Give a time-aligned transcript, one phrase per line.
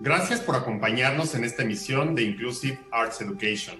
[0.00, 3.76] Gracias por acompañarnos en esta emisión de Inclusive Arts Education,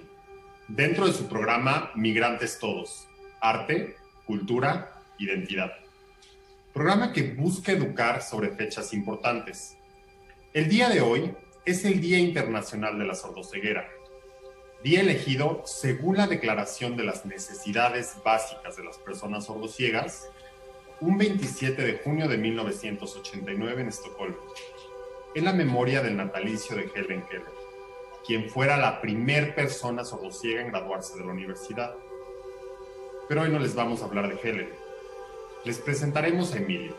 [0.67, 3.07] dentro de su programa Migrantes Todos,
[3.41, 3.95] Arte,
[4.27, 5.71] Cultura, Identidad.
[6.73, 9.77] Programa que busca educar sobre fechas importantes.
[10.53, 11.31] El día de hoy
[11.65, 13.89] es el Día Internacional de la Sordoceguera,
[14.83, 20.29] día elegido según la Declaración de las Necesidades Básicas de las Personas Sordociegas,
[21.01, 24.39] un 27 de junio de 1989 en Estocolmo
[25.35, 27.53] en la memoria del natalicio de Helen Keller,
[28.27, 31.95] quien fuera la primer persona sordociega en graduarse de la universidad.
[33.29, 34.71] Pero hoy no les vamos a hablar de Helen.
[35.65, 36.97] Les presentaremos a Emilio,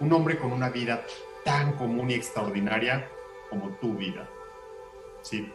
[0.00, 1.04] un hombre con una vida
[1.44, 3.08] tan común y extraordinaria
[3.48, 4.28] como tu vida.
[5.22, 5.52] Sí,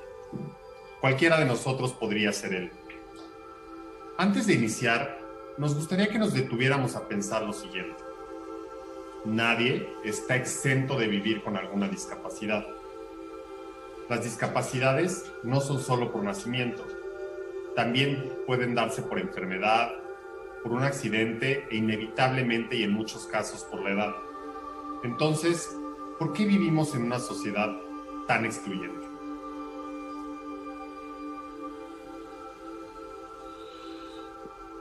[0.99, 2.71] cualquiera de nosotros podría ser él.
[4.17, 5.19] Antes de iniciar,
[5.57, 8.04] nos gustaría que nos detuviéramos a pensar lo siguiente
[9.25, 12.65] nadie está exento de vivir con alguna discapacidad.
[14.07, 16.85] Las discapacidades no son solo por nacimiento,
[17.75, 19.91] también pueden darse por enfermedad,
[20.61, 24.15] por un accidente e inevitablemente y en muchos casos por la edad.
[25.03, 25.75] Entonces,
[26.19, 27.75] ¿por qué vivimos en una sociedad
[28.27, 29.05] tan excluyente?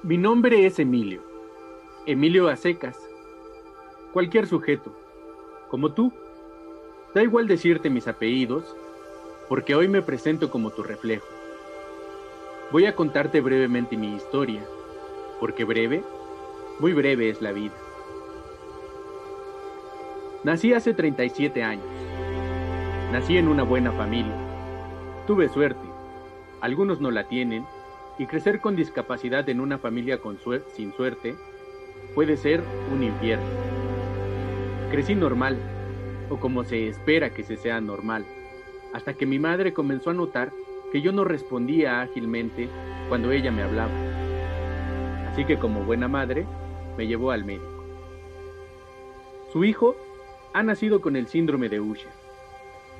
[0.03, 1.23] Mi nombre es Emilio,
[2.05, 2.99] Emilio Acecas
[4.15, 4.93] cualquier sujeto,
[5.69, 6.13] como tú.
[7.15, 8.77] Da igual decirte mis apellidos,
[9.49, 11.27] porque hoy me presento como tu reflejo.
[12.71, 14.65] Voy a contarte brevemente mi historia,
[15.41, 16.05] porque breve,
[16.79, 17.75] muy breve es la vida.
[20.45, 21.85] Nací hace 37 años.
[23.11, 24.37] Nací en una buena familia.
[25.27, 25.87] Tuve suerte.
[26.61, 27.67] Algunos no la tienen,
[28.17, 30.21] y crecer con discapacidad en una familia
[30.77, 31.35] sin suerte
[32.15, 32.63] puede ser
[32.93, 33.74] un infierno.
[34.95, 35.59] Crecí normal,
[36.31, 38.25] o como se espera que se sea normal,
[38.93, 40.53] hasta que mi madre comenzó a notar
[40.93, 42.69] que yo no respondía ágilmente
[43.09, 43.91] cuando ella me hablaba.
[45.29, 46.47] Así que como buena madre,
[46.97, 47.85] me llevó al médico.
[49.53, 49.97] Su hijo
[50.53, 52.13] ha nacido con el síndrome de Usher.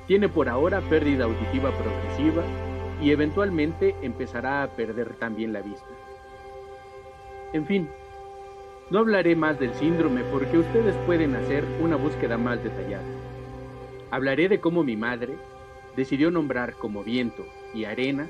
[0.05, 2.43] Tiene por ahora pérdida auditiva progresiva
[3.01, 5.87] y eventualmente empezará a perder también la vista.
[7.53, 7.87] En fin,
[8.89, 13.03] no hablaré más del síndrome porque ustedes pueden hacer una búsqueda más detallada.
[14.11, 15.35] Hablaré de cómo mi madre
[15.95, 18.27] decidió nombrar como viento y arena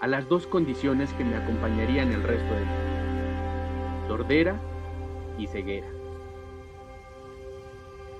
[0.00, 4.06] a las dos condiciones que me acompañarían el resto del vida.
[4.08, 4.56] Sordera
[5.38, 5.86] y ceguera.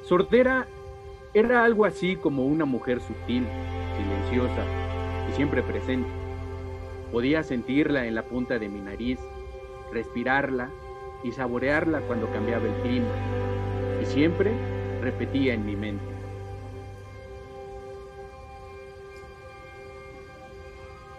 [0.03, 0.69] Sordera
[1.34, 3.45] era algo así como una mujer sutil,
[3.97, 4.65] silenciosa
[5.29, 6.09] y siempre presente.
[7.11, 9.19] Podía sentirla en la punta de mi nariz,
[9.93, 10.71] respirarla
[11.25, 13.09] y saborearla cuando cambiaba el clima.
[14.01, 14.53] Y siempre
[15.01, 16.05] repetía en mi mente.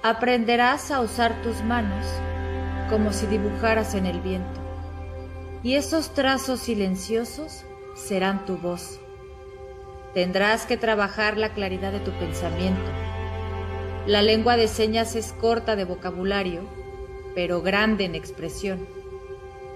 [0.04, 2.06] Aprenderás a usar tus manos
[2.90, 4.62] como si dibujaras en el viento.
[5.64, 7.66] Y esos trazos silenciosos
[7.96, 9.00] serán tu voz.
[10.14, 12.92] Tendrás que trabajar la claridad de tu pensamiento.
[14.06, 16.62] La lengua de señas es corta de vocabulario,
[17.34, 18.88] pero grande en expresión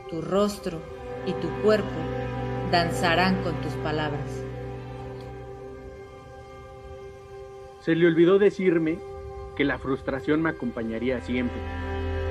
[0.10, 0.80] tu rostro
[1.26, 1.88] y tu cuerpo
[2.72, 4.44] danzarán con tus palabras.
[7.82, 9.00] Se le olvidó decirme
[9.56, 11.60] que la frustración me acompañaría siempre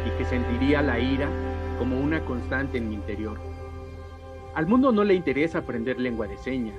[0.06, 1.28] y que sentiría la ira
[1.78, 3.38] como una constante en mi interior.
[4.54, 6.78] Al mundo no le interesa aprender lengua de señas.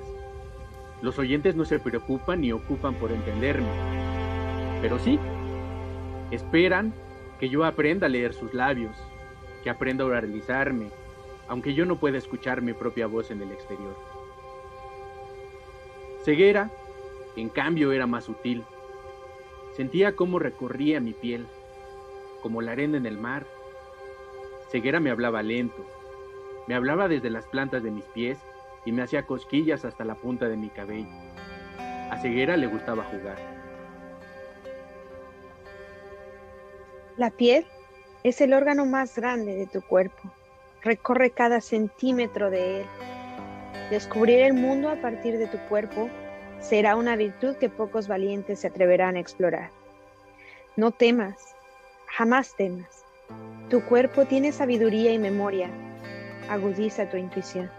[1.02, 3.68] Los oyentes no se preocupan ni ocupan por entenderme.
[4.82, 5.18] Pero sí,
[6.30, 6.92] esperan
[7.38, 8.94] que yo aprenda a leer sus labios,
[9.62, 10.90] que aprenda a oralizarme,
[11.48, 13.96] aunque yo no pueda escuchar mi propia voz en el exterior.
[16.24, 16.70] Ceguera,
[17.36, 18.64] en cambio, era más sutil.
[19.76, 21.46] Sentía cómo recorría mi piel,
[22.42, 23.46] como la arena en el mar.
[24.70, 25.84] Ceguera me hablaba lento,
[26.66, 28.38] me hablaba desde las plantas de mis pies
[28.84, 31.08] y me hacía cosquillas hasta la punta de mi cabello.
[32.10, 33.38] A Ceguera le gustaba jugar.
[37.16, 37.66] La piel
[38.22, 40.30] es el órgano más grande de tu cuerpo.
[40.82, 42.86] Recorre cada centímetro de él.
[43.90, 46.08] Descubrir el mundo a partir de tu cuerpo
[46.60, 49.70] será una virtud que pocos valientes se atreverán a explorar.
[50.76, 51.36] No temas,
[52.06, 53.04] jamás temas.
[53.68, 55.70] Tu cuerpo tiene sabiduría y memoria.
[56.48, 57.70] Agudiza tu intuición.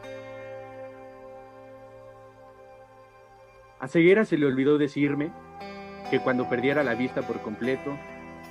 [3.79, 5.31] A Ceguera se le olvidó decirme
[6.09, 7.97] que cuando perdiera la vista por completo,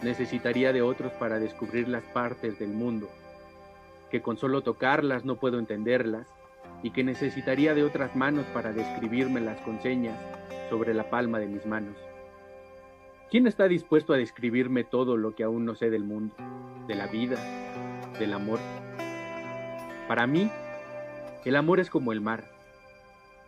[0.02, 3.08] necesitaría de otros para descubrir las partes del mundo,
[4.10, 6.26] que con solo tocarlas no puedo entenderlas,
[6.82, 10.18] y que necesitaría de otras manos para describírmelas con señas,
[10.70, 11.96] sobre la palma de mis manos.
[13.30, 16.34] ¿Quién está dispuesto a describirme todo lo que aún no sé del mundo,
[16.86, 17.36] de la vida,
[18.18, 18.58] del amor?
[20.08, 20.50] Para mí,
[21.44, 22.44] el amor es como el mar,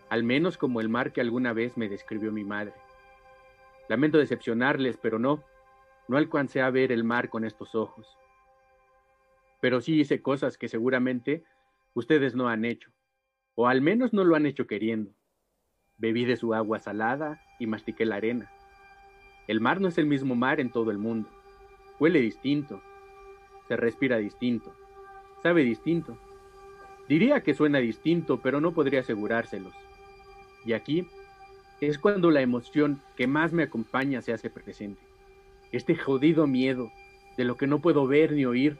[0.08, 2.74] al menos como el mar que alguna vez me describió mi madre.
[3.88, 5.42] Lamento decepcionarles, pero no,
[6.08, 8.06] no alcancé a ver el mar con estos ojos.
[9.60, 11.44] Pero sí hice cosas que seguramente
[11.94, 12.90] ustedes no han hecho,
[13.54, 15.12] o al menos no lo han hecho queriendo.
[15.98, 18.50] Bebí de su agua salada y mastiqué la arena.
[19.46, 21.28] El mar no es el mismo mar en todo el mundo.
[22.00, 22.82] Huele distinto,
[23.68, 24.74] se respira distinto,
[25.42, 26.18] sabe distinto.
[27.08, 29.74] Diría que suena distinto, pero no podría asegurárselos.
[30.64, 31.06] Y aquí
[31.80, 35.11] es cuando la emoción que más me acompaña se hace presente.
[35.72, 36.92] Este jodido miedo
[37.38, 38.76] de lo que no puedo ver ni oír.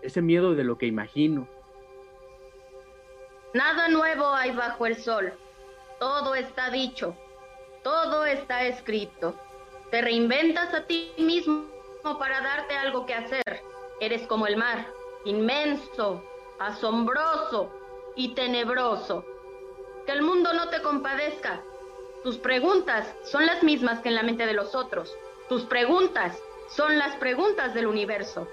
[0.00, 1.46] Ese miedo de lo que imagino.
[3.52, 5.32] Nada nuevo hay bajo el sol.
[6.00, 7.14] Todo está dicho.
[7.82, 9.34] Todo está escrito.
[9.90, 11.66] Te reinventas a ti mismo
[12.18, 13.62] para darte algo que hacer.
[14.00, 14.86] Eres como el mar,
[15.26, 16.24] inmenso,
[16.58, 17.70] asombroso
[18.16, 19.24] y tenebroso.
[20.06, 21.62] Que el mundo no te compadezca.
[22.22, 25.14] Tus preguntas son las mismas que en la mente de los otros.
[25.48, 28.46] Tus preguntas son las preguntas del universo.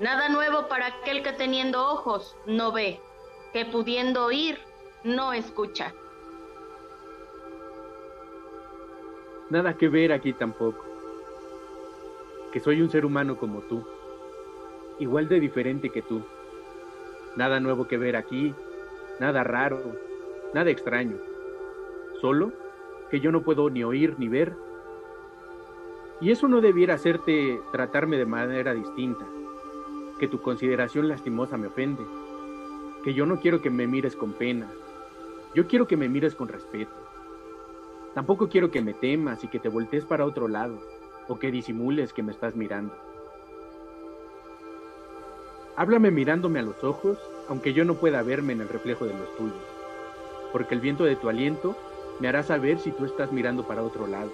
[0.00, 3.00] Nada nuevo para aquel que teniendo ojos no ve,
[3.54, 4.58] que pudiendo oír
[5.02, 5.94] no escucha.
[9.48, 10.84] Nada que ver aquí tampoco.
[12.52, 13.86] Que soy un ser humano como tú,
[14.98, 16.22] igual de diferente que tú.
[17.36, 18.54] Nada nuevo que ver aquí,
[19.20, 19.80] nada raro,
[20.52, 21.16] nada extraño.
[22.20, 22.52] Solo
[23.10, 24.52] que yo no puedo ni oír ni ver.
[26.20, 29.26] Y eso no debiera hacerte tratarme de manera distinta,
[30.18, 32.04] que tu consideración lastimosa me ofende,
[33.04, 34.66] que yo no quiero que me mires con pena,
[35.54, 36.92] yo quiero que me mires con respeto.
[38.14, 40.78] Tampoco quiero que me temas y que te voltees para otro lado
[41.28, 42.94] o que disimules que me estás mirando.
[45.76, 47.18] Háblame mirándome a los ojos,
[47.48, 49.56] aunque yo no pueda verme en el reflejo de los tuyos,
[50.52, 51.76] porque el viento de tu aliento
[52.20, 54.30] me hará saber si tú estás mirando para otro lado.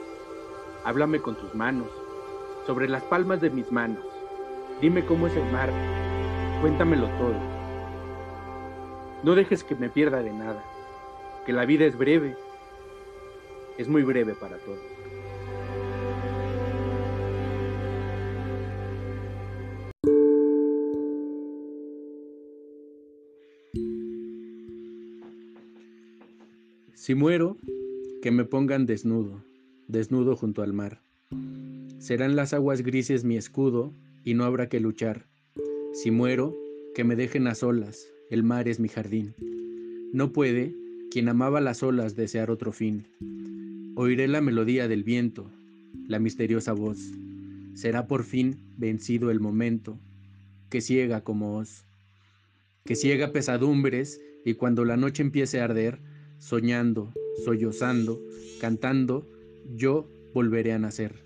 [0.84, 1.88] Háblame con tus manos,
[2.66, 4.04] sobre las palmas de mis manos.
[4.80, 5.70] Dime cómo es el mar,
[6.60, 7.36] cuéntamelo todo.
[9.22, 10.62] No dejes que me pierda de nada,
[11.46, 12.36] que la vida es breve
[13.78, 14.78] es muy breve para todos.
[26.94, 27.58] Si muero,
[28.22, 29.42] que me pongan desnudo,
[29.92, 31.00] desnudo junto al mar.
[31.98, 33.92] Serán las aguas grises mi escudo
[34.24, 35.26] y no habrá que luchar.
[35.92, 36.56] Si muero,
[36.94, 39.34] que me dejen a solas, el mar es mi jardín.
[40.12, 40.74] No puede
[41.10, 43.06] quien amaba las olas desear otro fin.
[43.94, 45.50] Oiré la melodía del viento,
[46.08, 46.98] la misteriosa voz.
[47.74, 49.98] Será por fin vencido el momento,
[50.70, 51.84] que ciega como os,
[52.84, 56.00] que ciega pesadumbres y cuando la noche empiece a arder,
[56.38, 57.12] soñando,
[57.44, 58.20] sollozando,
[58.60, 59.26] cantando,
[59.70, 61.24] yo volveré a nacer.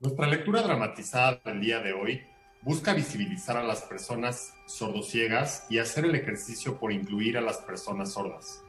[0.00, 2.20] Nuestra lectura dramatizada del día de hoy
[2.62, 8.12] busca visibilizar a las personas sordociegas y hacer el ejercicio por incluir a las personas
[8.12, 8.62] sordas.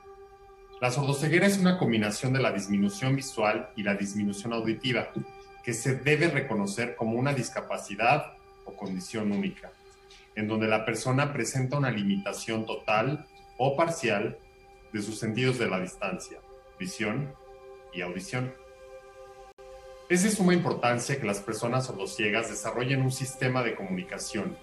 [0.82, 5.10] La sordoceguera es una combinación de la disminución visual y la disminución auditiva,
[5.64, 8.34] que se debe reconocer como una discapacidad
[8.66, 9.72] o condición única,
[10.36, 13.26] en donde la persona presenta una limitación total
[13.58, 14.38] o parcial
[14.94, 16.40] de sus sentidos de la distancia,
[16.80, 17.34] visión
[17.92, 18.54] y audición.
[20.08, 24.56] Es de suma importancia que las personas sordociegas desarrollen un sistema de comunicación.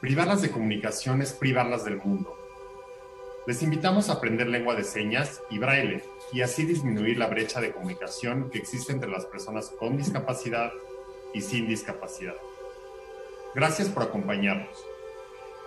[0.00, 2.34] Privarlas de comunicación es privarlas del mundo.
[3.46, 6.02] Les invitamos a aprender lengua de señas y braille
[6.32, 10.72] y así disminuir la brecha de comunicación que existe entre las personas con discapacidad
[11.34, 12.36] y sin discapacidad.
[13.54, 14.78] Gracias por acompañarnos.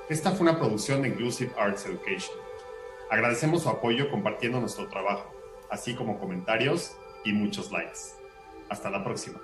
[0.10, 2.45] Esta fue una producción de Inclusive Arts Education.
[3.10, 5.32] Agradecemos su apoyo compartiendo nuestro trabajo,
[5.70, 8.00] así como comentarios y muchos likes.
[8.70, 9.40] Hasta la próxima.